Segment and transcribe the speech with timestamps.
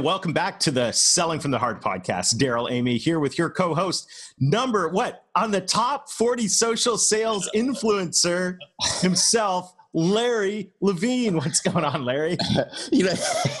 [0.00, 2.38] And welcome back to the Selling from the Heart podcast.
[2.38, 4.08] Darrell Amy here with your co-host,
[4.40, 8.56] number what on the top 40 social sales influencer
[9.02, 11.36] himself, Larry Levine.
[11.36, 12.38] What's going on, Larry?
[12.90, 13.14] you know,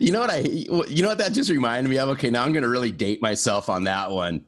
[0.00, 2.08] you know what I, you know what that just reminded me of.
[2.10, 4.44] Okay, now I'm going to really date myself on that one.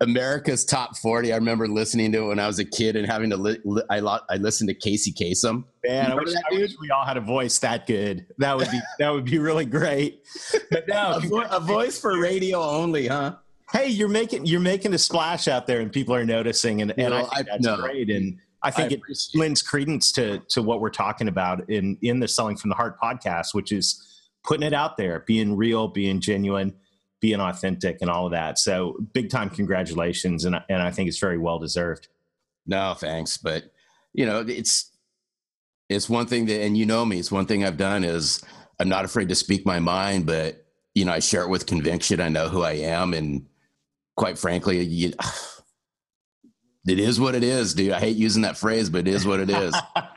[0.00, 1.32] America's Top 40.
[1.32, 3.36] I remember listening to it when I was a kid and having to.
[3.36, 5.64] Li- li- I lo- I listened to Casey Kasem.
[5.84, 8.26] Man, I wish, I wish, we all had a voice that good.
[8.38, 10.26] That would be that would be really great.
[10.70, 13.36] But no, a, vo- a voice for radio only, huh?
[13.72, 17.14] Hey, you're making you're making a splash out there, and people are noticing, and, and
[17.14, 17.76] I think I, that's no.
[17.76, 18.10] great.
[18.10, 19.02] And I think I it
[19.34, 23.00] lends credence to to what we're talking about in in the Selling from the Heart
[23.00, 24.06] podcast, which is
[24.42, 26.74] putting it out there, being real, being genuine
[27.20, 28.58] being authentic and all of that.
[28.58, 30.44] So big time congratulations.
[30.44, 32.08] And, and I think it's very well deserved.
[32.66, 33.36] No, thanks.
[33.36, 33.64] But
[34.12, 34.90] you know, it's,
[35.88, 38.42] it's one thing that, and you know me, it's one thing I've done is
[38.78, 42.20] I'm not afraid to speak my mind, but you know, I share it with conviction.
[42.20, 43.14] I know who I am.
[43.14, 43.46] And
[44.16, 45.12] quite frankly, you,
[46.86, 47.92] it is what it is, dude.
[47.92, 49.74] I hate using that phrase, but it is what it is.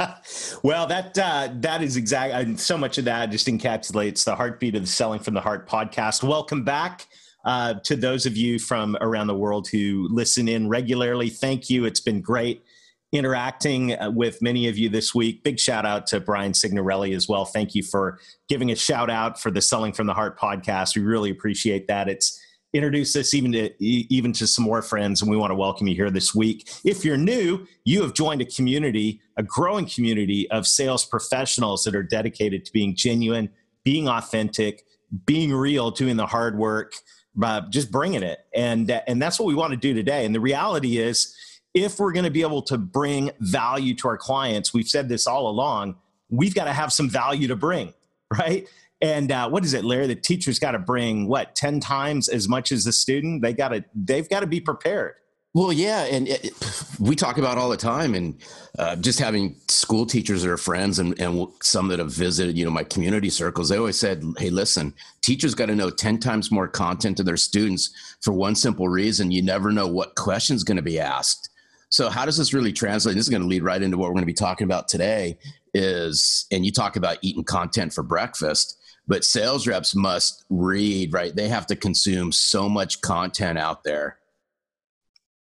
[0.64, 4.82] well, that uh, that is exactly so much of that just encapsulates the heartbeat of
[4.82, 6.24] the Selling from the Heart podcast.
[6.24, 7.08] Welcome back
[7.44, 11.30] uh, to those of you from around the world who listen in regularly.
[11.30, 11.84] Thank you.
[11.84, 12.64] It's been great
[13.12, 15.44] interacting uh, with many of you this week.
[15.44, 17.46] Big shout out to Brian Signorelli as well.
[17.46, 20.96] Thank you for giving a shout out for the Selling from the Heart podcast.
[20.96, 22.08] We really appreciate that.
[22.08, 22.40] It's
[22.74, 25.96] introduce this even to even to some more friends and we want to welcome you
[25.96, 26.70] here this week.
[26.84, 31.96] If you're new you have joined a community a growing community of sales professionals that
[31.96, 33.50] are dedicated to being genuine
[33.84, 34.86] being authentic
[35.26, 36.96] being real doing the hard work
[37.42, 38.40] uh, just bringing it.
[38.54, 40.26] And and that's what we want to do today.
[40.26, 41.36] And the reality is
[41.74, 45.28] if we're going to be able to bring value to our clients we've said this
[45.28, 45.96] all along
[46.30, 47.94] we've got to have some value to bring
[48.40, 48.68] right
[49.04, 50.08] and uh, what is it, Larry?
[50.08, 53.42] The teacher's got to bring what ten times as much as the student.
[53.42, 55.16] They got to they've got to be prepared.
[55.54, 56.52] Well, yeah, and it,
[57.00, 58.42] we talk about all the time, and
[58.80, 62.64] uh, just having school teachers that are friends, and, and some that have visited, you
[62.64, 63.68] know, my community circles.
[63.68, 67.38] They always said, "Hey, listen, teachers got to know ten times more content to their
[67.38, 71.50] students for one simple reason: you never know what question's going to be asked."
[71.90, 73.16] So, how does this really translate?
[73.16, 75.38] This is going to lead right into what we're going to be talking about today.
[75.74, 81.36] Is and you talk about eating content for breakfast but sales reps must read, right?
[81.36, 84.18] They have to consume so much content out there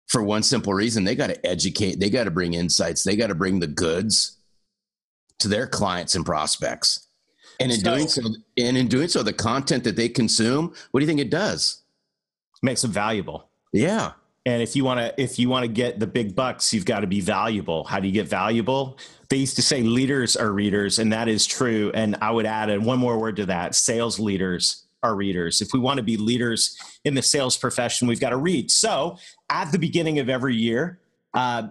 [0.10, 3.28] for one simple reason they got to educate, they got to bring insights, they got
[3.28, 4.38] to bring the goods
[5.38, 7.08] to their clients and prospects.
[7.60, 8.22] And in so, doing so,
[8.58, 11.84] and in doing so, the content that they consume, what do you think it does?
[12.64, 13.50] Makes them valuable.
[13.72, 14.14] Yeah.
[14.46, 17.02] And if you want to, if you want to get the big bucks, you've got
[17.02, 17.84] to be valuable.
[17.84, 18.98] How do you get valuable?
[19.30, 21.92] They used to say leaders are readers, and that is true.
[21.94, 25.62] And I would add one more word to that: sales leaders are readers.
[25.62, 28.70] If we want to be leaders in the sales profession, we've got to read.
[28.72, 29.18] So
[29.50, 31.00] at the beginning of every year,
[31.34, 31.68] uh,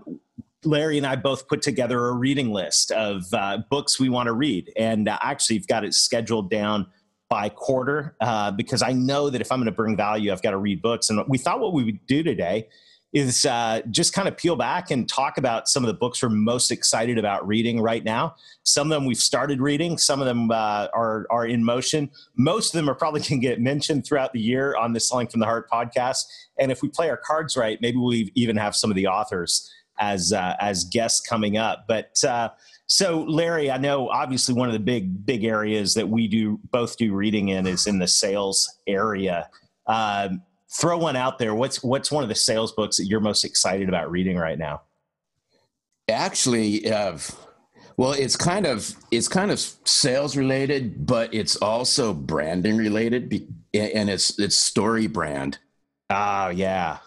[0.65, 4.33] Larry and I both put together a reading list of uh, books we want to
[4.33, 6.87] read, and uh, actually, you've got it scheduled down
[7.29, 10.53] by quarter uh, because I know that if I'm going to bring value, I've got
[10.53, 11.11] to read books.
[11.11, 12.69] And we thought what we would do today
[13.13, 16.29] is uh, just kind of peel back and talk about some of the books we're
[16.29, 18.35] most excited about reading right now.
[18.65, 22.11] Some of them we've started reading, some of them uh, are are in motion.
[22.37, 25.29] Most of them are probably going to get mentioned throughout the year on the Selling
[25.29, 26.25] from the Heart podcast.
[26.59, 29.73] And if we play our cards right, maybe we even have some of the authors
[29.99, 31.87] as uh, as guests coming up.
[31.89, 32.51] But uh,
[32.87, 36.97] so, Larry, I know obviously one of the big big areas that we do both
[36.97, 39.49] do reading in is in the sales area.
[39.87, 41.55] Um, throw one out there.
[41.55, 44.83] What's what's one of the sales books that you're most excited about reading right now?
[46.09, 47.19] Actually, uh,
[47.97, 53.33] well, it's kind of it's kind of sales related, but it's also branding related,
[53.75, 55.59] and it's it's StoryBrand.
[56.11, 56.99] Oh yeah,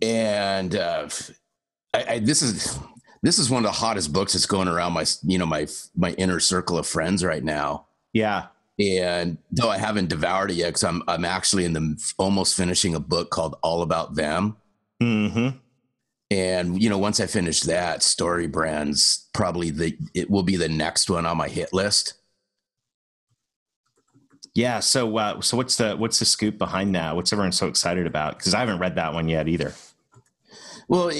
[0.00, 1.08] and uh,
[1.92, 2.78] I, I, this is
[3.22, 6.12] this is one of the hottest books that's going around my you know my my
[6.12, 7.86] inner circle of friends right now.
[8.12, 8.46] Yeah.
[8.80, 12.94] And though I haven't devoured it yet, because I'm I'm actually in the almost finishing
[12.94, 14.56] a book called All About Them.
[15.02, 15.58] Mm-hmm.
[16.30, 21.10] And you know, once I finish that, StoryBrands probably the it will be the next
[21.10, 22.14] one on my hit list.
[24.54, 24.80] Yeah.
[24.80, 27.14] So, uh, so what's the what's the scoop behind that?
[27.14, 28.38] What's everyone so excited about?
[28.38, 29.74] Because I haven't read that one yet either.
[30.88, 31.10] Well,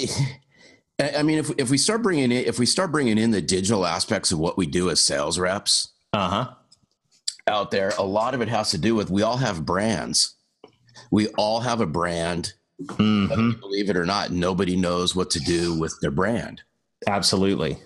[0.99, 3.85] I mean, if if we start bringing in if we start bringing in the digital
[3.85, 6.55] aspects of what we do as sales reps, uh huh,
[7.51, 10.37] out there, a lot of it has to do with we all have brands.
[11.11, 12.55] We all have a brand.
[12.83, 13.61] Mm-hmm.
[13.61, 16.63] Believe it or not, nobody knows what to do with their brand.
[17.07, 17.79] Absolutely.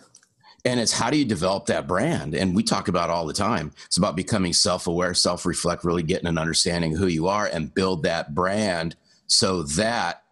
[0.64, 2.34] And it's how do you develop that brand?
[2.34, 3.72] And we talk about all the time.
[3.84, 7.74] It's about becoming self aware, self reflect, really getting an understanding who you are and
[7.74, 8.96] build that brand
[9.26, 10.22] so that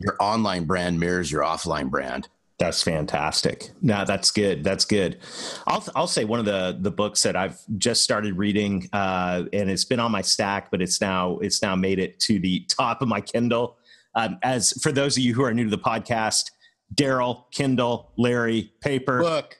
[0.00, 2.28] your online brand mirrors your offline brand.
[2.60, 3.70] That's fantastic.
[3.80, 4.62] No, that's good.
[4.62, 5.16] That's good.
[5.66, 9.70] I'll I'll say one of the the books that I've just started reading, uh, and
[9.70, 13.00] it's been on my stack, but it's now it's now made it to the top
[13.00, 13.78] of my Kindle.
[14.14, 16.50] Um, as for those of you who are new to the podcast,
[16.92, 19.20] Darrell, Kindle, Larry, paper.
[19.20, 19.56] Book.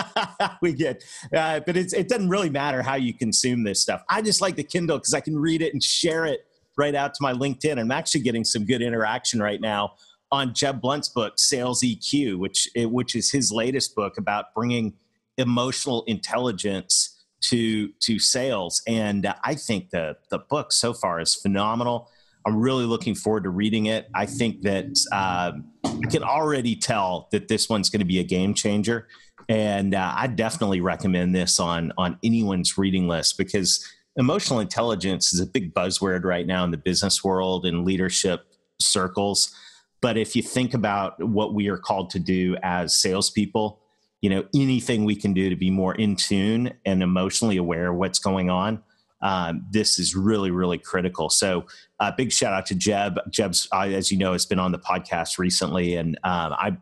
[0.62, 1.04] we get,
[1.36, 4.02] uh, but it's, it doesn't really matter how you consume this stuff.
[4.08, 6.46] I just like the Kindle because I can read it and share it
[6.78, 7.78] right out to my LinkedIn.
[7.78, 9.94] I'm actually getting some good interaction right now
[10.30, 14.94] on Jeb Blunt's book, Sales EQ, which which is his latest book about bringing
[15.36, 18.82] emotional intelligence to to sales.
[18.86, 22.10] And I think the the book so far is phenomenal.
[22.46, 24.08] I'm really looking forward to reading it.
[24.14, 28.24] I think that um, I can already tell that this one's going to be a
[28.24, 29.08] game changer,
[29.48, 33.86] and uh, I definitely recommend this on on anyone's reading list because
[34.16, 38.46] emotional intelligence is a big buzzword right now in the business world and leadership
[38.80, 39.54] circles.
[40.00, 43.80] But if you think about what we are called to do as salespeople,
[44.20, 47.96] you know, anything we can do to be more in tune and emotionally aware of
[47.96, 48.82] what's going on,
[49.22, 51.28] um, this is really, really critical.
[51.28, 51.66] So,
[51.98, 53.18] uh, big shout out to Jeb.
[53.30, 56.76] Jeb's, uh, as you know, has been on the podcast recently, and um, I,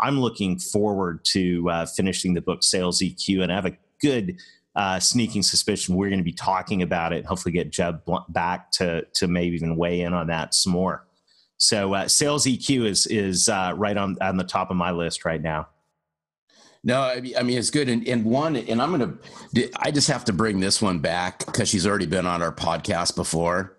[0.00, 4.38] I'm looking forward to uh, finishing the book Sales EQ, and I have a good
[4.76, 7.26] uh, sneaking suspicion we're going to be talking about it.
[7.26, 11.06] Hopefully, get Jeb back to to maybe even weigh in on that some more.
[11.60, 15.26] So, uh, Sales EQ is is uh, right on on the top of my list
[15.26, 15.68] right now.
[16.82, 17.90] No, I mean it's good.
[17.90, 19.18] And, and one, and I'm gonna,
[19.76, 23.14] I just have to bring this one back because she's already been on our podcast
[23.14, 23.76] before.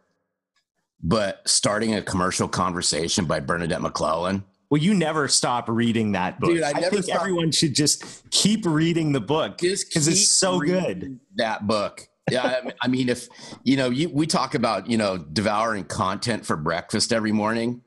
[1.01, 4.43] But starting a commercial conversation by Bernadette McClelland.
[4.69, 6.51] Well, you never stop reading that book.
[6.51, 7.19] Dude, I, I think stop.
[7.19, 11.19] everyone should just keep reading the book because it's so good.
[11.37, 12.07] That book.
[12.31, 13.27] Yeah, I mean, if
[13.63, 17.81] you know, you, we talk about you know devouring content for breakfast every morning,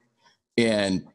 [0.56, 1.06] and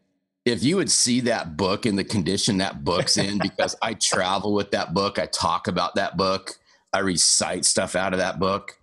[0.46, 4.54] if you would see that book in the condition that book's in, because I travel
[4.54, 6.56] with that book, I talk about that book,
[6.94, 8.78] I recite stuff out of that book.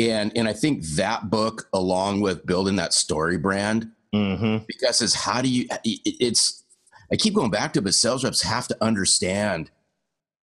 [0.00, 4.64] And, and I think that book, along with building that StoryBrand, mm-hmm.
[4.68, 6.64] because it's how do you, it's,
[7.10, 9.70] I keep going back to it, but sales reps have to understand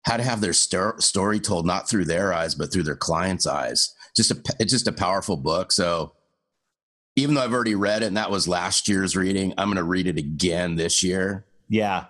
[0.04, 3.46] how to have their st- story told, not through their eyes, but through their client's
[3.46, 3.94] eyes.
[4.16, 5.72] Just a, it's just a powerful book.
[5.72, 6.14] So
[7.16, 9.84] even though I've already read it and that was last year's reading, I'm going to
[9.84, 11.46] read it again this year.
[11.68, 12.06] Yeah.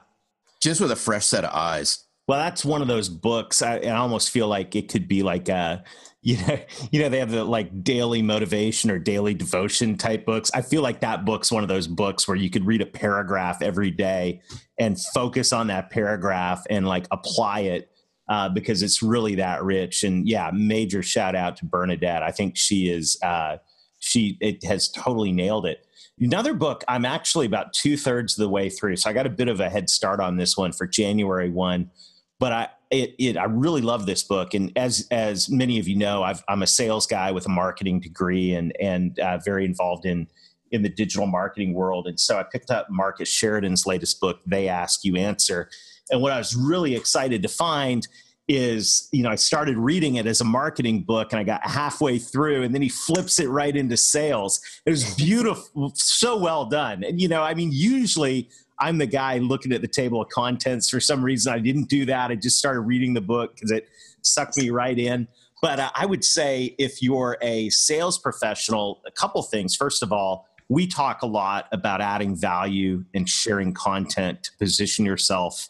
[0.62, 2.06] Just with a fresh set of eyes.
[2.28, 3.62] Well, that's one of those books.
[3.62, 5.84] I, I almost feel like it could be like a,
[6.22, 6.60] you know,
[6.92, 10.52] you know, they have the like daily motivation or daily devotion type books.
[10.54, 13.62] I feel like that book's one of those books where you could read a paragraph
[13.62, 14.42] every day
[14.80, 17.92] and focus on that paragraph and like apply it
[18.30, 20.04] uh, because it's really that rich.
[20.04, 22.24] And yeah, major shout out to Bernadette.
[22.24, 23.58] I think she is, uh,
[24.00, 25.86] she it has totally nailed it.
[26.20, 29.30] Another book, I'm actually about two thirds of the way through, so I got a
[29.30, 31.92] bit of a head start on this one for January one.
[32.40, 35.96] But I it, it I really love this book, and as as many of you
[35.96, 40.06] know, i am a sales guy with a marketing degree and and uh, very involved
[40.06, 40.28] in
[40.72, 42.08] in the digital marketing world.
[42.08, 45.70] And so I picked up Marcus Sheridan's latest book, They Ask You Answer.
[46.10, 48.08] And what I was really excited to find
[48.48, 52.18] is you know i started reading it as a marketing book and i got halfway
[52.18, 57.04] through and then he flips it right into sales it was beautiful so well done
[57.04, 60.90] and you know i mean usually i'm the guy looking at the table of contents.
[60.90, 62.32] For some reason i didn't do that.
[62.32, 63.88] I just started reading the book because it
[64.22, 65.28] sucked me right in.
[65.62, 69.76] But uh, i would say if you're a sales professional a couple things.
[69.76, 75.06] First of all we talk a lot about adding value and sharing content to position
[75.06, 75.70] yourself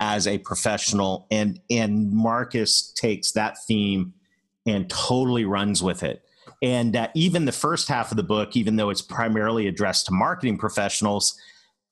[0.00, 1.26] as a professional.
[1.30, 4.14] And and marcus takes that theme
[4.66, 6.22] and totally runs with it.
[6.62, 10.12] And uh, even the first half of the book even though it's primarily addressed to
[10.12, 11.38] marketing professionals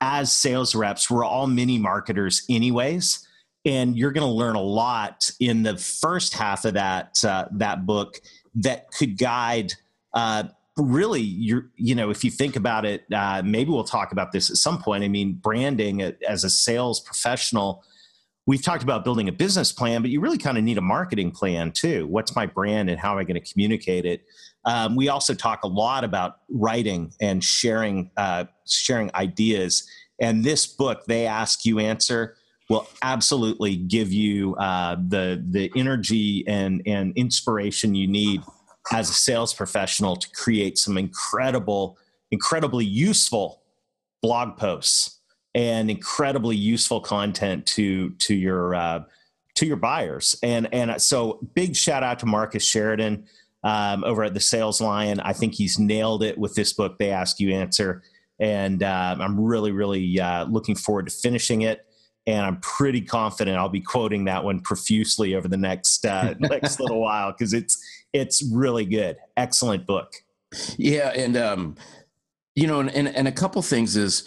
[0.04, 3.26] as sales reps we're all mini marketers anyways
[3.64, 7.86] and you're going to learn a lot in the first half of that uh, that
[7.86, 8.20] book
[8.54, 9.72] that could guide
[10.12, 10.44] uh,
[10.76, 14.50] really you're you know if you think about it uh, maybe we'll talk about this
[14.50, 15.02] at some point.
[15.04, 17.82] I mean branding as a sales professional
[18.46, 21.30] we've talked about building a business plan, but you really kind of need a marketing
[21.30, 22.06] plan too.
[22.06, 24.24] What's my brand and how am I going to communicate it?
[24.64, 29.88] Um, we also talk a lot about writing and sharing uh, sharing ideas.
[30.20, 32.36] And this book, they ask you answer,
[32.70, 38.42] will absolutely give you uh, the the energy and and inspiration you need
[38.92, 41.98] as a sales professional to create some incredible,
[42.30, 43.62] incredibly useful
[44.22, 45.13] blog posts
[45.54, 49.04] and incredibly useful content to to your uh,
[49.54, 50.36] to your buyers.
[50.42, 53.26] And and so big shout out to Marcus Sheridan
[53.62, 55.20] um, over at the Sales Lion.
[55.20, 56.98] I think he's nailed it with this book.
[56.98, 58.02] They ask you answer,
[58.38, 61.86] and uh, I'm really really uh, looking forward to finishing it.
[62.26, 66.80] And I'm pretty confident I'll be quoting that one profusely over the next uh, next
[66.80, 67.78] little while because it's
[68.12, 69.18] it's really good.
[69.36, 70.14] Excellent book.
[70.78, 71.76] Yeah, and um,
[72.54, 74.26] you know, and, and, and a couple things is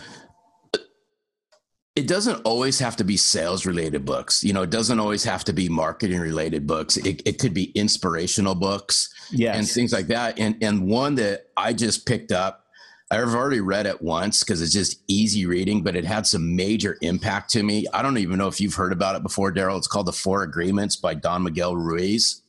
[1.98, 4.44] it doesn't always have to be sales related books.
[4.44, 6.96] You know, it doesn't always have to be marketing related books.
[6.96, 9.58] It, it could be inspirational books yes.
[9.58, 10.38] and things like that.
[10.38, 12.66] And and one that I just picked up,
[13.10, 17.00] I've already read it once because it's just easy reading, but it had some major
[17.02, 17.88] impact to me.
[17.92, 19.80] I don't even know if you've heard about it before, Darrell.
[19.80, 22.44] It's called The Four Agreements by Don Miguel Ruiz.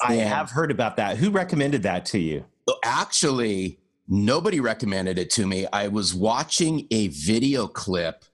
[0.00, 1.18] I and have heard about that.
[1.18, 2.46] Who recommended that to you?
[2.66, 5.66] Oh, actually, nobody recommended it to me.
[5.70, 8.24] I was watching a video clip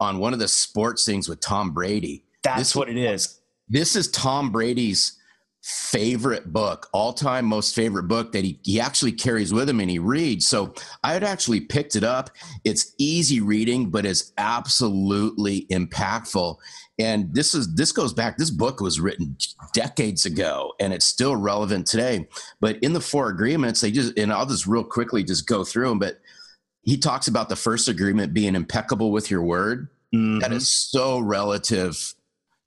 [0.00, 2.24] on one of the sports things with Tom Brady.
[2.42, 3.40] That's this, what it is.
[3.68, 5.18] This is Tom Brady's
[5.66, 9.90] favorite book, all time most favorite book that he, he actually carries with him and
[9.90, 10.46] he reads.
[10.46, 10.72] So
[11.02, 12.30] I had actually picked it up.
[12.62, 16.56] It's easy reading, but it's absolutely impactful.
[17.00, 19.36] And this is this goes back, this book was written
[19.74, 22.28] decades ago and it's still relevant today.
[22.60, 25.88] But in the four agreements, they just and I'll just real quickly just go through
[25.88, 26.20] them, but
[26.86, 29.88] he talks about the first agreement being impeccable with your word.
[30.14, 30.38] Mm-hmm.
[30.38, 32.14] That is so relative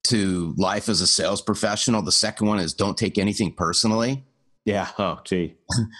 [0.03, 2.01] to life as a sales professional.
[2.01, 4.25] The second one is don't take anything personally.
[4.65, 4.89] Yeah.
[4.99, 5.55] Oh, gee.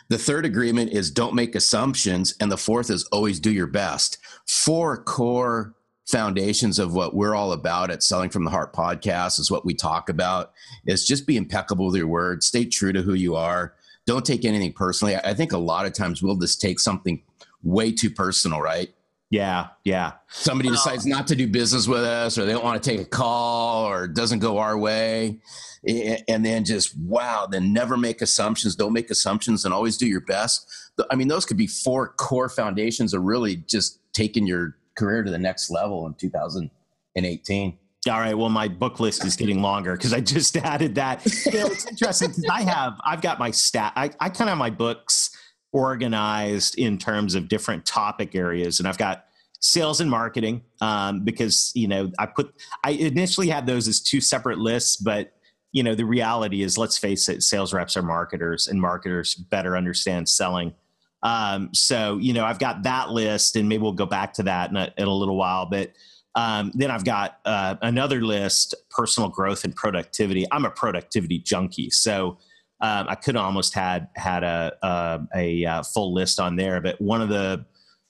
[0.10, 2.36] the third agreement is don't make assumptions.
[2.42, 4.18] And the fourth is always do your best.
[4.46, 5.74] Four core
[6.06, 9.74] foundations of what we're all about at Selling from the Heart podcast is what we
[9.74, 10.52] talk about
[10.86, 13.76] is just be impeccable with your word, stay true to who you are.
[14.06, 15.16] Don't take anything personally.
[15.16, 17.22] I think a lot of times we'll just take something
[17.64, 18.90] way too personal, right?
[19.32, 20.14] Yeah, yeah.
[20.30, 21.10] Somebody decides oh.
[21.10, 24.06] not to do business with us, or they don't want to take a call, or
[24.06, 25.40] it doesn't go our way,
[25.88, 28.76] and then just wow, then never make assumptions.
[28.76, 30.68] Don't make assumptions, and always do your best.
[31.12, 35.32] I mean, those could be four core foundations of really just taking your career to
[35.32, 37.78] the next level in 2018.
[38.08, 38.34] All right.
[38.34, 41.26] Well, my book list is getting longer because I just added that.
[41.46, 43.94] You know, it's interesting because I have I've got my stat.
[43.96, 45.30] I, I kind of have my books
[45.72, 48.80] organized in terms of different topic areas.
[48.80, 49.26] And I've got
[49.60, 54.22] sales and marketing um, because, you know, I put, I initially had those as two
[54.22, 55.34] separate lists, but,
[55.72, 59.78] you know, the reality is, let's face it, sales reps are marketers and marketers better
[59.78, 60.74] understand selling.
[61.22, 64.70] Um, so, you know, I've got that list and maybe we'll go back to that
[64.72, 65.92] in a, in a little while, but
[66.36, 70.46] um, then I've got uh, another list, personal growth and productivity.
[70.52, 71.90] I'm a productivity junkie.
[71.90, 72.38] So,
[72.82, 77.00] um, I could almost had had a a, a uh, full list on there, but
[77.02, 77.66] one of the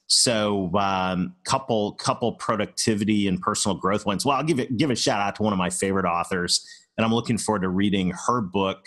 [0.06, 4.24] so um, couple couple productivity and personal growth ones.
[4.24, 7.04] Well, I'll give it give a shout out to one of my favorite authors, and
[7.04, 8.84] I'm looking forward to reading her book.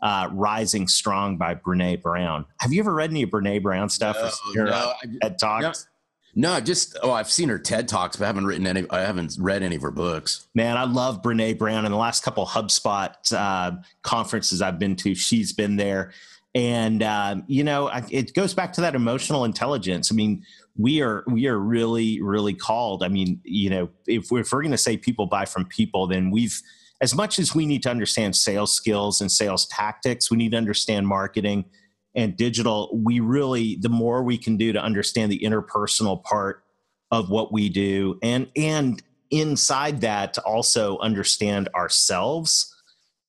[0.00, 2.44] Uh, Rising Strong by Brene Brown.
[2.58, 4.16] Have you ever read any of Brene Brown stuff?
[4.52, 5.86] No, no, TED Talks?
[6.34, 8.86] No, just oh, I've seen her TED talks, but I haven't written any.
[8.88, 10.48] I haven't read any of her books.
[10.54, 11.84] Man, I love Brene Brown.
[11.84, 13.72] In the last couple HubSpot uh,
[14.02, 16.12] conferences I've been to, she's been there,
[16.54, 20.10] and um, you know, it goes back to that emotional intelligence.
[20.10, 20.42] I mean,
[20.78, 23.02] we are we are really really called.
[23.02, 26.06] I mean, you know, if we're, if we're going to say people buy from people,
[26.06, 26.62] then we've
[27.02, 30.56] as much as we need to understand sales skills and sales tactics, we need to
[30.56, 31.66] understand marketing
[32.14, 36.64] and digital, we really the more we can do to understand the interpersonal part
[37.10, 42.68] of what we do, and and inside that to also understand ourselves.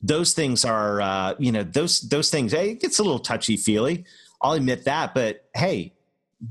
[0.02, 2.52] Those things are, uh, you know, those those things.
[2.52, 4.06] Hey, it gets a little touchy feely.
[4.42, 5.94] I'll admit that, but hey,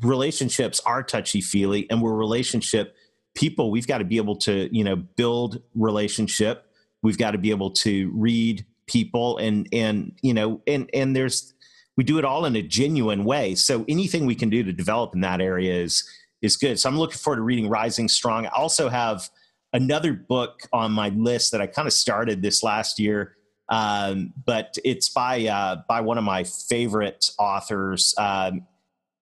[0.00, 2.96] relationships are touchy feely, and we're relationship
[3.34, 3.70] people.
[3.70, 6.66] We've got to be able to, you know, build relationship.
[7.02, 11.52] We've got to be able to read people, and and you know, and and there's
[11.96, 13.54] we do it all in a genuine way.
[13.54, 16.08] So anything we can do to develop in that area is
[16.40, 16.78] is good.
[16.78, 18.46] So I'm looking forward to reading Rising Strong.
[18.46, 19.28] I also have
[19.72, 23.36] another book on my list that I kind of started this last year,
[23.68, 28.14] um, but it's by uh, by one of my favorite authors.
[28.18, 28.66] Um,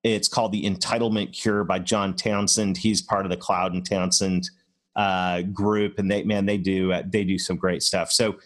[0.03, 2.79] it's called The Entitlement Cure by John Townsend.
[2.79, 4.49] He's part of the Cloud and Townsend
[4.97, 8.11] uh, group, and they man they do uh, they do some great stuff.
[8.11, 8.37] So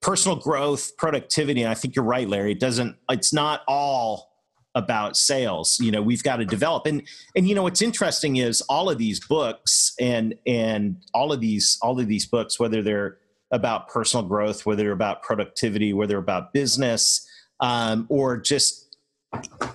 [0.00, 2.52] personal growth, productivity, and I think you're right, Larry.
[2.52, 2.96] It doesn't.
[3.10, 4.28] It's not all
[4.74, 5.78] about sales.
[5.80, 7.02] You know, we've got to develop and
[7.34, 11.78] and you know what's interesting is all of these books and and all of these
[11.82, 13.18] all of these books, whether they're
[13.50, 17.26] about personal growth, whether they're about productivity, whether they're about business,
[17.60, 18.96] um, or just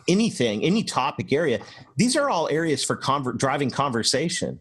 [0.08, 1.60] anything, any topic area.
[1.98, 4.60] These are all areas for conver- driving conversation.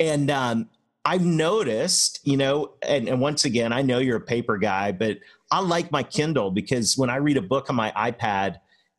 [0.00, 0.68] And um,
[1.04, 5.18] I've noticed, you know, and, and once again, I know you're a paper guy, but
[5.50, 8.56] I like my Kindle because when I read a book on my iPad,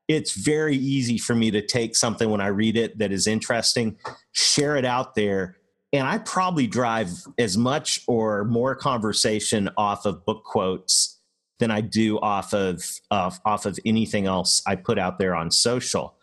[0.08, 3.98] it's very easy for me to take something when I read it that is interesting,
[4.32, 5.58] share it out there.
[5.94, 11.20] And I probably drive as much or more conversation off of book quotes
[11.60, 15.52] than I do off of off, off of anything else I put out there on
[15.52, 16.16] social.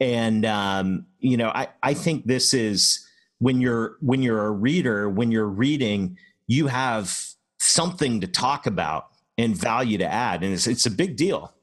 [0.00, 3.06] And um, you know, I, I think this is
[3.38, 7.16] when you're when you're a reader, when you're reading, you have
[7.58, 10.42] something to talk about and value to add.
[10.42, 11.54] And it's it's a big deal.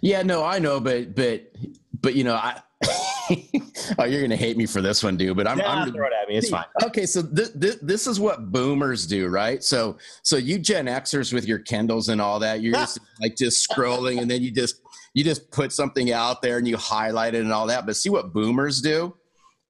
[0.00, 1.52] Yeah, no, I know, but but
[2.00, 2.60] but you know, I
[3.98, 5.36] oh, you're gonna hate me for this one, dude.
[5.36, 6.36] But I'm, yeah, I'm throw it at me.
[6.36, 6.64] It's fine.
[6.82, 9.62] Okay, so th- th- this is what boomers do, right?
[9.62, 13.68] So so you Gen Xers with your Kindles and all that, you're just like just
[13.68, 14.80] scrolling, and then you just
[15.14, 17.86] you just put something out there and you highlight it and all that.
[17.86, 19.14] But see what boomers do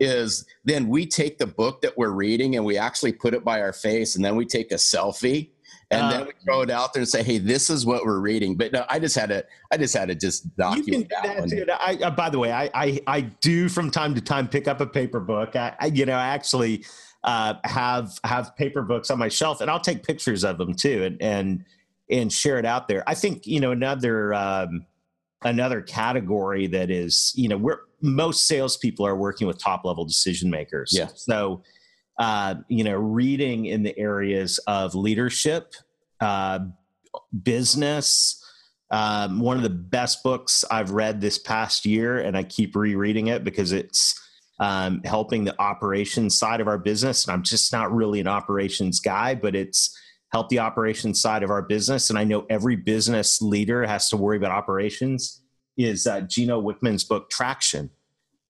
[0.01, 3.61] is then we take the book that we're reading and we actually put it by
[3.61, 5.51] our face, and then we take a selfie
[5.91, 8.57] and then we throw it out there and say, "Hey, this is what we're reading."
[8.57, 11.09] But no, I just had to, I just had to just document you can do
[11.23, 11.71] that, that Dude.
[11.71, 14.81] I, uh, by the way, I, I, I do from time to time pick up
[14.81, 15.57] a paper book.
[15.57, 16.85] I, I you know, I actually
[17.25, 21.03] uh, have have paper books on my shelf, and I'll take pictures of them too,
[21.03, 21.65] and and
[22.09, 23.03] and share it out there.
[23.09, 24.87] I think you know another um,
[25.43, 30.51] another category that is you know where most salespeople are working with top level decision
[30.51, 30.93] makers.
[30.95, 31.09] Yeah.
[31.15, 31.63] So
[32.21, 35.75] uh, you know, reading in the areas of leadership,
[36.21, 36.61] uh,
[37.43, 38.37] business.
[38.91, 43.29] Um, one of the best books I've read this past year, and I keep rereading
[43.29, 44.21] it because it's
[44.59, 47.25] um, helping the operations side of our business.
[47.25, 49.97] And I'm just not really an operations guy, but it's
[50.33, 52.11] helped the operations side of our business.
[52.11, 55.43] And I know every business leader has to worry about operations.
[55.77, 57.91] Is uh, Gino Wickman's book Traction?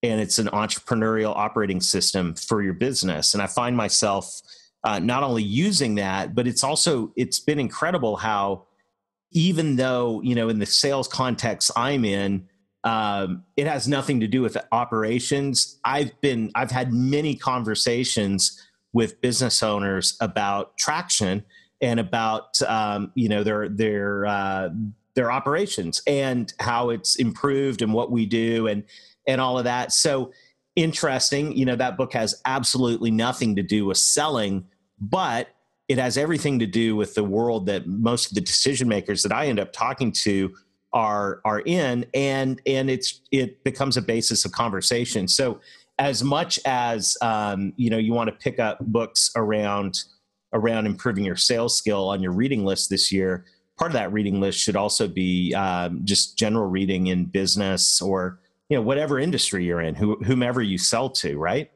[0.03, 3.35] and it's an entrepreneurial operating system for your business.
[3.35, 4.41] And I find myself
[4.83, 8.67] uh, not only using that, but it's also it's been incredible how
[9.33, 12.49] even though you know in the sales context I'm in,
[12.83, 15.79] um, it has nothing to do with operations.
[15.85, 18.59] I've been I've had many conversations
[18.93, 21.45] with business owners about traction
[21.81, 24.69] and about um, you know their their uh,
[25.15, 28.85] their operations and how it's improved and what we do and
[29.27, 29.93] and all of that.
[29.93, 30.33] So
[30.77, 31.57] interesting.
[31.57, 34.67] You know, that book has absolutely nothing to do with selling,
[35.01, 35.49] but
[35.89, 39.33] it has everything to do with the world that most of the decision makers that
[39.33, 40.55] I end up talking to
[40.93, 45.61] are are in and and it's it becomes a basis of conversation so
[46.01, 50.03] as much as um, you know you want to pick up books around
[50.53, 53.45] around improving your sales skill on your reading list this year
[53.81, 58.39] part of that reading list should also be um, just general reading in business or
[58.69, 61.71] you know whatever industry you're in who, whomever you sell to right?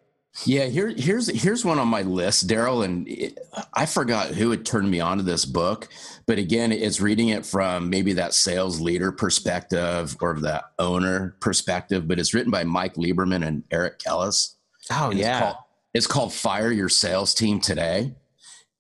[0.45, 3.39] Yeah here here's here's one on my list darrell and it,
[3.73, 5.87] i forgot who had turned me on to this book
[6.27, 12.09] but again it's reading it from maybe that sales leader perspective or the owner perspective
[12.09, 14.55] but it's written by mike lieberman and eric keiles.
[14.91, 15.37] Oh and yeah.
[15.37, 15.57] it's called,
[15.95, 18.13] it's called fire your sales team today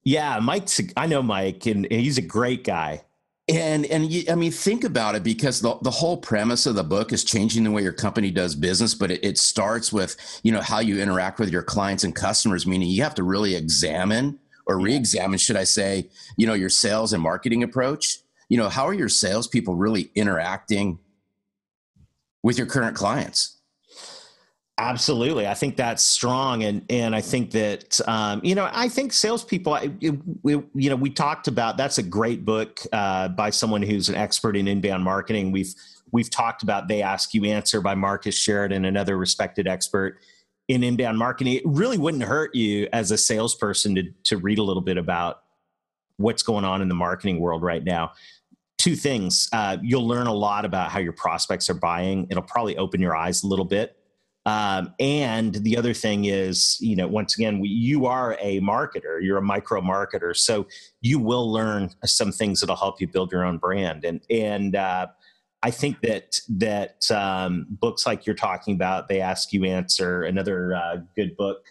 [0.05, 3.03] yeah mike's i know mike and he's a great guy
[3.47, 6.85] and and you, I mean, think about it because the the whole premise of the
[6.85, 10.51] book is changing the way your company does business, but it, it starts with you
[10.51, 12.67] know how you interact with your clients and customers.
[12.67, 17.13] Meaning, you have to really examine or re-examine, should I say, you know, your sales
[17.13, 18.21] and marketing approach.
[18.49, 20.99] You know, how are your salespeople really interacting
[22.43, 23.54] with your current clients?
[24.77, 29.13] Absolutely, I think that's strong, and and I think that um, you know I think
[29.13, 29.79] salespeople.
[30.01, 30.21] You
[30.75, 34.67] know, we talked about that's a great book uh, by someone who's an expert in
[34.67, 35.53] inbound marketing.
[35.53, 35.73] We've
[36.11, 40.19] we've talked about "They Ask You Answer" by Marcus Sheridan, another respected expert
[40.67, 41.53] in inbound marketing.
[41.53, 45.45] It really wouldn't hurt you as a salesperson to to read a little bit about
[46.17, 48.11] what's going on in the marketing world right now.
[48.79, 52.27] Two things: uh, you'll learn a lot about how your prospects are buying.
[52.29, 53.97] It'll probably open your eyes a little bit
[54.47, 59.23] um, and the other thing is, you know, once again, we, you are a marketer,
[59.23, 60.67] you're a micro marketer, so
[61.01, 64.05] you will learn some things that'll help you build your own brand.
[64.05, 65.07] And and uh,
[65.63, 70.23] I think that that um, books like you're talking about, they ask you answer.
[70.23, 71.65] Another uh, good book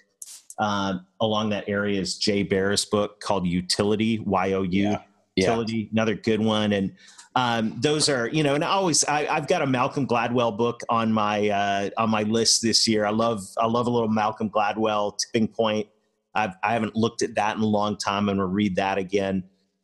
[0.58, 4.98] uh, along that area is Jay Baer's book called Youtility, Y O U
[5.36, 6.74] Utility, another good one.
[6.74, 6.94] And
[7.36, 10.82] um, those are, you know, and I always I, have got a Malcolm Gladwell book
[10.90, 13.06] on my uh, on my list this year.
[13.06, 15.88] I love I love a little Malcolm Gladwell Tipping Point.
[16.36, 18.30] I've, I haven't looked at that in a long time.
[18.30, 19.44] I'm to read that again.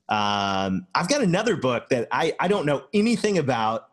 [0.10, 3.90] Um, I've got another book that I, I don't know anything about,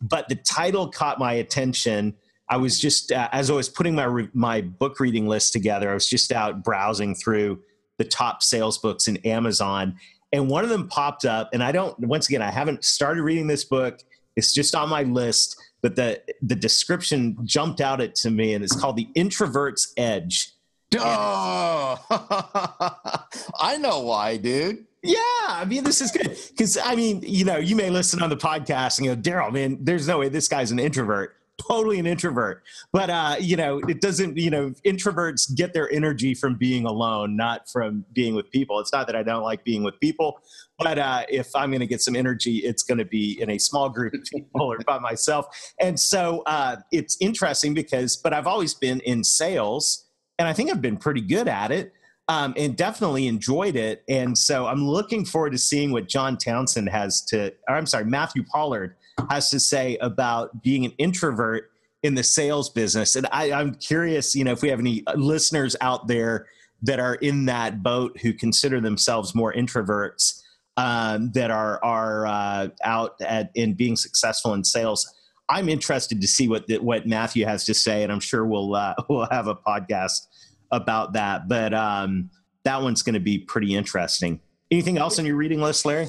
[0.00, 2.16] but the title caught my attention.
[2.48, 5.90] I was just uh, as I was putting my re- my book reading list together,
[5.90, 7.60] I was just out browsing through
[7.98, 9.96] the top sales books in Amazon,
[10.32, 11.50] and one of them popped up.
[11.52, 11.98] And I don't.
[12.00, 14.00] Once again, I haven't started reading this book.
[14.36, 18.64] It's just on my list, but the the description jumped out at to me, and
[18.64, 20.52] it's called "The Introvert's Edge."
[20.98, 21.98] Oh,
[23.60, 24.86] I know why, dude.
[25.02, 25.18] Yeah,
[25.48, 28.36] I mean, this is good because I mean, you know, you may listen on the
[28.36, 31.36] podcast and go, Darrell, man, there's no way this guy's an introvert.
[31.68, 34.36] Totally an introvert, but uh, you know, it doesn't.
[34.36, 38.80] You know, introverts get their energy from being alone, not from being with people.
[38.80, 40.40] It's not that I don't like being with people,
[40.78, 43.58] but uh, if I'm going to get some energy, it's going to be in a
[43.58, 45.46] small group of people or by myself.
[45.80, 50.06] And so uh, it's interesting because, but I've always been in sales
[50.38, 51.92] and I think I've been pretty good at it.
[52.28, 54.04] Um, and definitely enjoyed it.
[54.08, 58.04] And so I'm looking forward to seeing what John Townsend has to, or I'm sorry,
[58.04, 58.94] Matthew Pollard
[59.30, 61.70] has to say about being an introvert
[62.02, 63.14] in the sales business.
[63.16, 66.46] And I, I'm curious, you know, if we have any listeners out there
[66.82, 70.42] that are in that boat who consider themselves more introverts
[70.76, 75.12] um, that are are uh, out at in being successful in sales.
[75.48, 78.74] I'm interested to see what the, what Matthew has to say, and I'm sure we'll
[78.74, 80.26] uh, we'll have a podcast
[80.70, 81.48] about that.
[81.48, 82.30] But um,
[82.64, 84.40] that one's going to be pretty interesting.
[84.70, 86.08] Anything else on your reading list, Larry?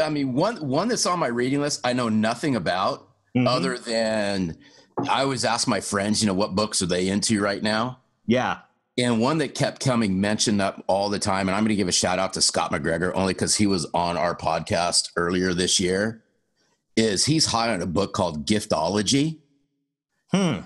[0.00, 3.46] I mean, one one that's on my reading list I know nothing about, mm-hmm.
[3.46, 4.56] other than
[5.08, 8.00] I always ask my friends, you know, what books are they into right now?
[8.26, 8.58] Yeah.
[8.98, 11.88] And one that kept coming mentioned up all the time, and I'm going to give
[11.88, 15.78] a shout out to Scott McGregor only because he was on our podcast earlier this
[15.78, 16.22] year
[16.96, 19.38] is he's hot on a book called Giftology.
[20.32, 20.60] Hmm.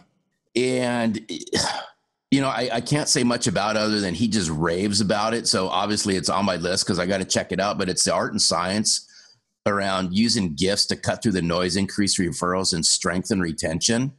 [0.54, 1.28] And
[2.30, 5.34] you know, I, I, can't say much about it other than he just raves about
[5.34, 5.48] it.
[5.48, 7.76] So obviously it's on my list because I got to check it out.
[7.76, 9.08] But it's the art and science
[9.66, 14.12] around using gifts to cut through the noise, increase referrals, and strengthen retention.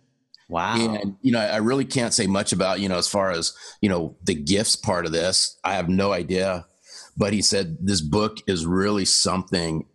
[0.49, 0.75] Wow.
[0.75, 3.87] And you know, I really can't say much about, you know, as far as, you
[3.87, 5.57] know, the gifts part of this.
[5.63, 6.65] I have no idea.
[7.15, 9.85] But he said this book is really something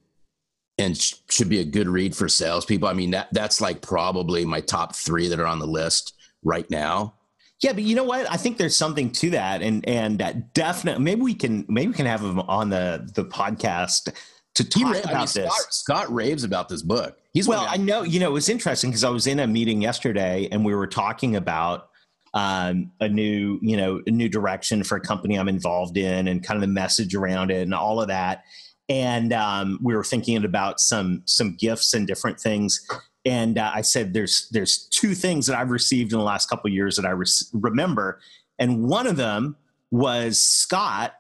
[0.79, 2.89] and sh- should be a good read for salespeople.
[2.89, 6.71] I mean, that that's like probably my top three that are on the list right
[6.71, 7.16] now.
[7.63, 8.31] Yeah, but you know what?
[8.31, 11.95] I think there's something to that, and and uh, definitely maybe we can maybe we
[11.95, 14.13] can have him on the the podcast
[14.55, 15.33] to talk about I mean, this.
[15.33, 17.19] Scott, Scott, raves about this book.
[17.33, 18.03] He's well, I know.
[18.03, 20.87] You know, it was interesting because I was in a meeting yesterday, and we were
[20.87, 21.89] talking about
[22.35, 26.45] um, a new you know a new direction for a company I'm involved in, and
[26.45, 28.43] kind of the message around it, and all of that
[28.89, 32.87] and um, we were thinking about some some gifts and different things.
[33.27, 36.71] And uh, I said, "There's there's two things that I've received in the last couple
[36.71, 38.21] years that I re- remember,
[38.59, 39.57] and one of them
[39.91, 41.15] was Scott.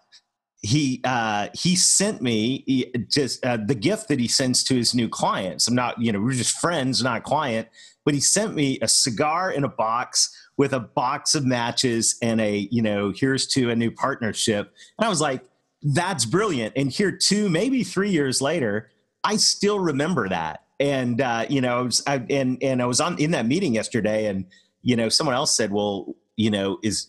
[0.62, 5.08] He uh, he sent me just uh, the gift that he sends to his new
[5.08, 5.68] clients.
[5.68, 7.68] I'm not, you know, we're just friends, not client,
[8.04, 12.40] but he sent me a cigar in a box with a box of matches and
[12.40, 14.72] a, you know, here's to a new partnership.
[14.98, 15.42] And I was like,
[15.82, 16.72] that's brilliant.
[16.76, 18.90] And here, two, maybe three years later,
[19.22, 20.65] I still remember that.
[20.78, 23.74] And uh, you know, I was, I, and and I was on in that meeting
[23.74, 24.46] yesterday, and
[24.82, 27.08] you know, someone else said, "Well, you know, is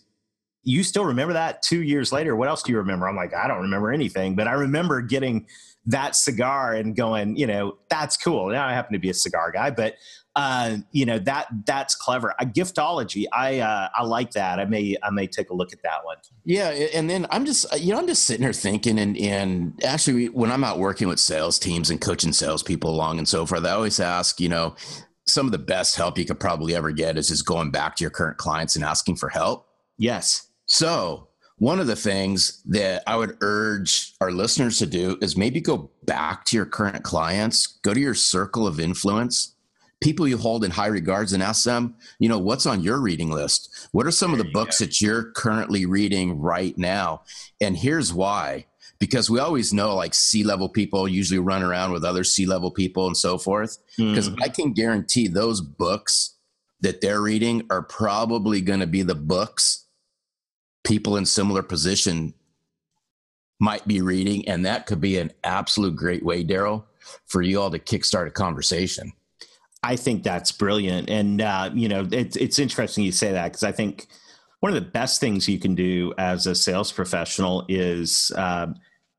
[0.62, 2.34] you still remember that two years later?
[2.34, 5.46] What else do you remember?" I'm like, I don't remember anything, but I remember getting
[5.86, 8.50] that cigar and going, you know, that's cool.
[8.50, 9.94] Now I happen to be a cigar guy, but
[10.38, 12.32] uh, you know that that's clever.
[12.38, 14.60] A giftology, I uh, I like that.
[14.60, 16.18] I may I may take a look at that one.
[16.44, 20.28] Yeah, and then I'm just you know I'm just sitting here thinking, and and actually
[20.28, 23.70] when I'm out working with sales teams and coaching salespeople along and so forth, I
[23.70, 24.76] always ask, you know,
[25.26, 28.04] some of the best help you could probably ever get is just going back to
[28.04, 29.66] your current clients and asking for help.
[29.96, 30.50] Yes.
[30.66, 35.60] So one of the things that I would urge our listeners to do is maybe
[35.60, 39.56] go back to your current clients, go to your circle of influence
[40.00, 43.30] people you hold in high regards and ask them, you know, what's on your reading
[43.30, 43.88] list?
[43.92, 44.84] What are some there of the books go.
[44.84, 47.22] that you're currently reading right now?
[47.60, 48.66] And here's why.
[49.00, 53.16] Because we always know like C-level people usually run around with other C-level people and
[53.16, 53.78] so forth.
[53.96, 54.38] Because mm.
[54.42, 56.34] I can guarantee those books
[56.80, 59.84] that they're reading are probably going to be the books
[60.84, 62.34] people in similar position
[63.60, 64.48] might be reading.
[64.48, 66.86] And that could be an absolute great way, Darrell,
[67.26, 69.12] for you all to kickstart a conversation.
[69.82, 73.62] I think that's brilliant, and uh, you know, it's it's interesting you say that because
[73.62, 74.08] I think
[74.60, 78.66] one of the best things you can do as a sales professional is uh,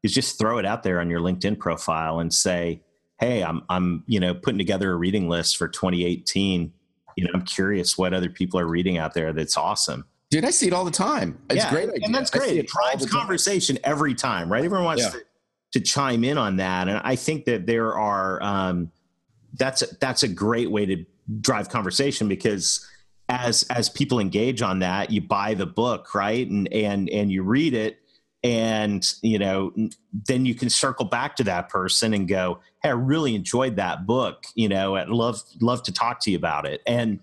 [0.03, 2.81] is just throw it out there on your LinkedIn profile and say,
[3.19, 6.73] "Hey, I'm I'm you know putting together a reading list for 2018.
[7.15, 9.31] You know, I'm curious what other people are reading out there.
[9.31, 11.39] That's awesome." Dude, I see it all the time.
[11.49, 12.05] It's yeah, great idea.
[12.05, 12.57] and that's great.
[12.57, 14.63] It drives conversation every time, right?
[14.63, 15.09] Everyone wants yeah.
[15.09, 15.23] to,
[15.73, 18.43] to chime in on that, and I think that there are.
[18.43, 18.91] Um,
[19.53, 21.05] that's a, that's a great way to
[21.41, 22.85] drive conversation because
[23.29, 26.47] as as people engage on that, you buy the book, right?
[26.47, 27.99] And and and you read it
[28.43, 29.73] and you know
[30.27, 34.05] then you can circle back to that person and go hey i really enjoyed that
[34.05, 37.19] book you know i'd love love to talk to you about it and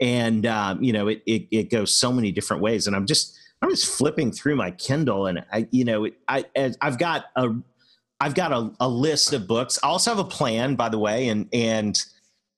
[0.00, 3.38] and um, you know it, it, it goes so many different ways and i'm just
[3.62, 6.44] i'm just flipping through my kindle and i you know i
[6.82, 7.48] i've got a
[8.20, 11.28] i've got a, a list of books i also have a plan by the way
[11.28, 12.04] and and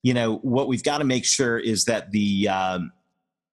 [0.02, 2.92] you know what we've got to make sure is that the um,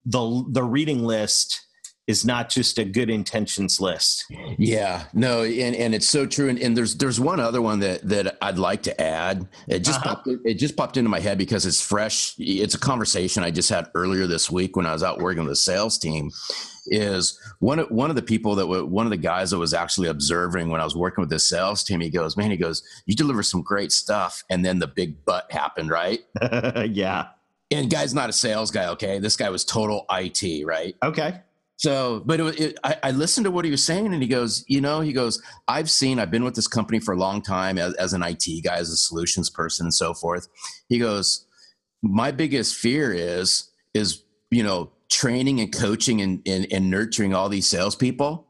[0.05, 1.67] the the reading list
[2.07, 4.25] is not just a good intentions list.
[4.57, 6.47] Yeah, no, and, and it's so true.
[6.47, 9.47] And, and there's there's one other one that that I'd like to add.
[9.67, 10.15] It just uh-huh.
[10.15, 12.33] popped, it just popped into my head because it's fresh.
[12.37, 15.51] It's a conversation I just had earlier this week when I was out working with
[15.51, 16.31] the sales team.
[16.89, 20.07] Is one of one of the people that one of the guys that was actually
[20.07, 21.99] observing when I was working with the sales team.
[21.99, 25.51] He goes, man, he goes, you deliver some great stuff, and then the big butt
[25.51, 26.19] happened, right?
[26.89, 27.27] yeah.
[27.69, 29.19] And guy's not a sales guy, okay?
[29.19, 30.95] This guy was total IT, right?
[31.03, 31.41] Okay
[31.77, 34.65] so, but it, it, I, I, listened to what he was saying, and he goes,
[34.67, 37.77] you know, he goes, I've seen, I've been with this company for a long time
[37.77, 40.47] as, as an IT guy, as a solutions person, and so forth.
[40.89, 41.45] He goes,
[42.01, 47.49] my biggest fear is, is you know, training and coaching and, and, and nurturing all
[47.49, 48.47] these salespeople,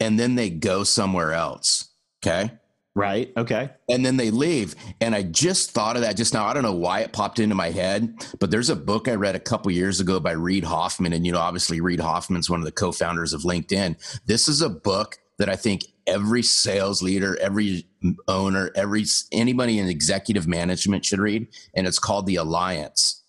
[0.00, 1.88] and then they go somewhere else.
[2.24, 2.50] Okay.
[2.96, 3.30] Right.
[3.36, 3.68] Okay.
[3.90, 4.74] And then they leave.
[5.02, 6.46] And I just thought of that just now.
[6.46, 9.36] I don't know why it popped into my head, but there's a book I read
[9.36, 11.12] a couple years ago by Reid Hoffman.
[11.12, 13.96] And, you know, obviously Reid Hoffman's one of the co founders of LinkedIn.
[14.24, 17.86] This is a book that I think every sales leader, every
[18.28, 21.48] owner, every anybody in executive management should read.
[21.74, 23.22] And it's called The Alliance.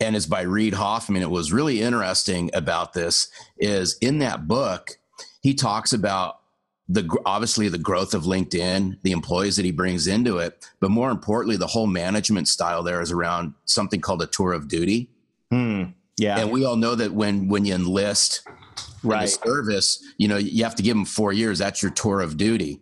[0.00, 1.22] And it's by Reid Hoffman.
[1.22, 4.98] It was really interesting about this is in that book,
[5.42, 6.40] he talks about
[6.90, 11.10] the obviously the growth of LinkedIn, the employees that he brings into it, but more
[11.10, 15.08] importantly, the whole management style there is around something called a tour of duty.
[15.50, 15.84] Hmm.
[16.16, 18.42] Yeah, and we all know that when when you enlist
[19.04, 21.60] right service, you know you have to give them four years.
[21.60, 22.80] That's your tour of duty.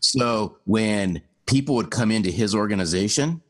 [0.00, 3.40] So when people would come into his organization,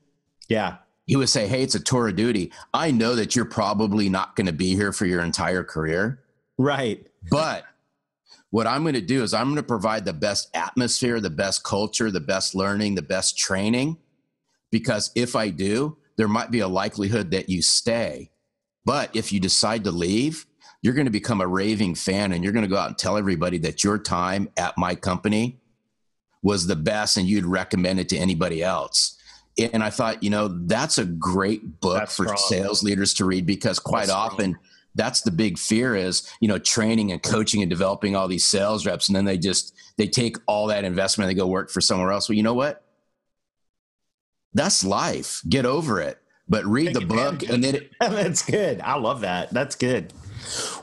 [0.48, 0.76] yeah,
[1.10, 2.52] he would say, "Hey, it's a tour of duty.
[2.72, 6.20] I know that you're probably not going to be here for your entire career,
[6.56, 7.04] right?
[7.28, 7.64] But
[8.50, 11.64] what I'm going to do is I'm going to provide the best atmosphere, the best
[11.64, 13.98] culture, the best learning, the best training.
[14.70, 18.30] Because if I do, there might be a likelihood that you stay.
[18.84, 20.46] But if you decide to leave,
[20.80, 23.16] you're going to become a raving fan and you're going to go out and tell
[23.16, 25.60] everybody that your time at my company
[26.40, 29.16] was the best and you'd recommend it to anybody else.
[29.64, 32.38] And I thought, you know, that's a great book that's for strong.
[32.38, 36.48] sales leaders to read because quite that's often strong that's the big fear is you
[36.48, 39.08] know training and coaching and developing all these sales reps.
[39.08, 42.10] And then they just they take all that investment and they go work for somewhere
[42.10, 42.28] else.
[42.28, 42.84] Well you know what?
[44.52, 45.42] That's life.
[45.48, 46.18] Get over it.
[46.48, 48.80] But read the book and then it- that's good.
[48.80, 49.50] I love that.
[49.52, 50.12] That's good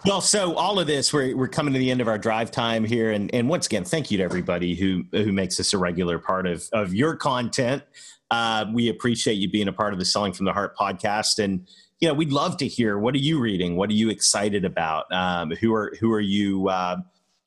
[0.05, 2.83] well so all of this we're, we're coming to the end of our drive time
[2.83, 6.19] here and, and once again thank you to everybody who who makes this a regular
[6.19, 7.83] part of of your content
[8.29, 11.65] uh, we appreciate you being a part of the selling from the heart podcast and
[11.99, 13.75] you know, we'd love to hear what are you reading?
[13.75, 15.11] What are you excited about?
[15.11, 16.69] Um, who are who are you?
[16.69, 16.97] Uh,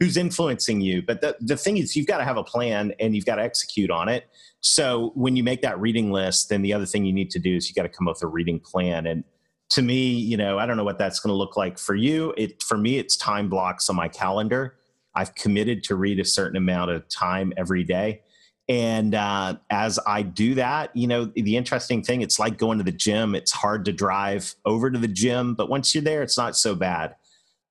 [0.00, 1.02] who's influencing you?
[1.02, 3.42] But the the thing is, you've got to have a plan and you've got to
[3.42, 4.28] execute on it.
[4.60, 7.56] So when you make that reading list, then the other thing you need to do
[7.56, 9.06] is you got to come up with a reading plan.
[9.06, 9.24] And
[9.70, 12.34] to me, you know, I don't know what that's going to look like for you.
[12.36, 14.76] It for me, it's time blocks on my calendar.
[15.14, 18.22] I've committed to read a certain amount of time every day.
[18.68, 22.84] And uh, as I do that, you know, the interesting thing, it's like going to
[22.84, 23.34] the gym.
[23.34, 26.76] It's hard to drive over to the gym, but once you're there, it's not so
[26.76, 27.16] bad.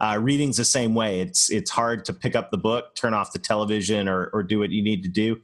[0.02, 1.20] Uh, reading's the same way.
[1.22, 4.60] It's it's hard to pick up the book, turn off the television, or or do
[4.60, 5.38] what you need to do.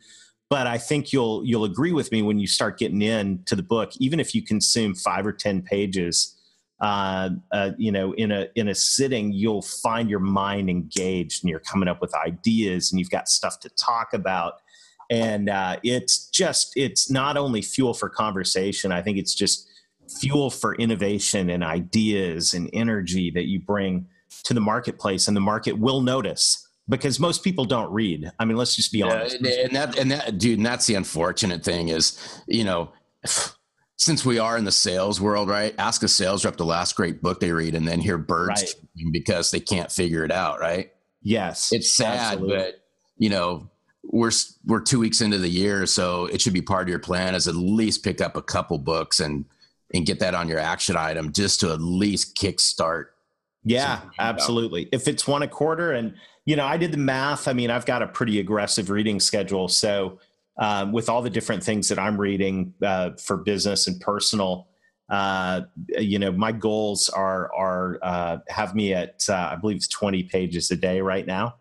[0.49, 3.91] But I think you'll you'll agree with me when you start getting into the book,
[3.99, 6.35] even if you consume five or ten pages,
[6.81, 11.49] uh, uh, you know, in a in a sitting, you'll find your mind engaged, and
[11.49, 14.55] you're coming up with ideas, and you've got stuff to talk about.
[15.09, 19.69] And uh, it's just it's not only fuel for conversation i think it's just
[20.19, 24.07] fuel for innovation and ideas and energy that you bring
[24.43, 28.31] to the marketplace and the market will notice because most people don't read.
[28.39, 29.35] I mean let's just be honest.
[29.65, 32.91] and that and that dude and that's the unfortunate thing is you know
[33.97, 35.73] since we are in the sales world, right?
[35.77, 39.11] Ask a sales rep the last great book they read and then hear birds right.
[39.11, 40.91] because they can't figure it out, right?
[41.21, 41.71] Yes.
[41.71, 42.57] It's sad, absolutely.
[42.57, 42.75] but
[43.17, 43.69] you know,
[44.03, 44.31] we're
[44.65, 47.47] we're 2 weeks into the year, so it should be part of your plan is
[47.47, 49.45] at least pick up a couple books and
[49.93, 53.05] and get that on your action item just to at least kickstart.
[53.63, 54.89] Yeah, absolutely.
[54.91, 56.13] If it's one a quarter and
[56.45, 57.47] you know, I did the math.
[57.47, 60.19] I mean, I've got a pretty aggressive reading schedule, so
[60.57, 64.67] um, with all the different things that I'm reading uh, for business and personal.
[65.09, 65.61] Uh,
[65.99, 70.23] you know, my goals are are uh, have me at uh, I believe it's 20
[70.23, 71.55] pages a day right now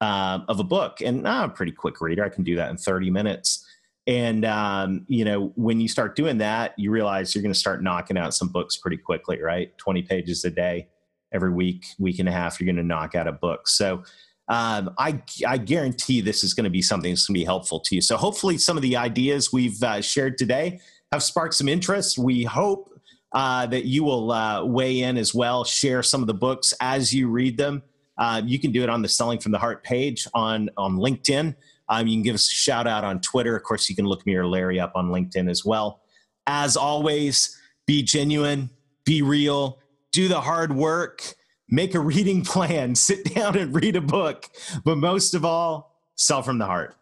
[0.00, 2.24] um, of a book, and I'm a pretty quick reader.
[2.24, 3.66] I can do that in 30 minutes.
[4.06, 7.82] And um, you know, when you start doing that, you realize you're going to start
[7.82, 9.76] knocking out some books pretty quickly, right?
[9.78, 10.88] 20 pages a day
[11.32, 13.66] every week, week and a half, you're going to knock out a book.
[13.66, 14.04] So
[14.48, 17.80] um, I, I guarantee this is going to be something that's going to be helpful
[17.80, 18.00] to you.
[18.00, 20.80] So hopefully, some of the ideas we've uh, shared today
[21.12, 22.18] have sparked some interest.
[22.18, 22.90] We hope
[23.32, 27.14] uh, that you will uh, weigh in as well, share some of the books as
[27.14, 27.82] you read them.
[28.18, 31.54] Uh, you can do it on the Selling from the Heart page on on LinkedIn.
[31.88, 33.56] Um, you can give us a shout out on Twitter.
[33.56, 36.02] Of course, you can look me or Larry up on LinkedIn as well.
[36.46, 38.70] As always, be genuine,
[39.04, 39.78] be real,
[40.12, 41.34] do the hard work
[41.68, 44.48] make a reading plan, sit down and read a book,
[44.84, 46.96] but most of all, sell from the heart.